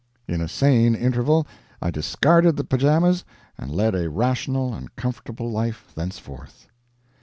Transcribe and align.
In 0.27 0.41
a 0.41 0.47
sane 0.47 0.95
interval 0.95 1.45
I 1.79 1.91
discarded 1.91 2.55
the 2.55 2.63
pyjamas, 2.63 3.23
and 3.55 3.69
led 3.69 3.93
a 3.93 4.09
rational 4.09 4.73
and 4.73 4.95
comfortable 4.95 5.51
life 5.51 5.91
thenceforth. 5.93 6.67